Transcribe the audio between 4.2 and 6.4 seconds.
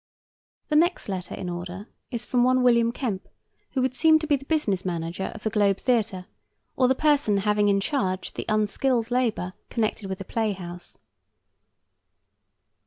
be the business manager of the Globe Theatre,